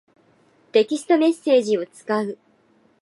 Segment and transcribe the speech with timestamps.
[0.71, 2.39] テキストメッセージを使う。